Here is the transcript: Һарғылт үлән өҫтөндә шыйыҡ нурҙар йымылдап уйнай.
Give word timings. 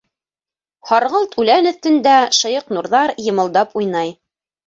Һарғылт 0.91 1.35
үлән 1.43 1.69
өҫтөндә 1.73 2.15
шыйыҡ 2.39 2.73
нурҙар 2.77 3.13
йымылдап 3.27 3.79
уйнай. 3.83 4.13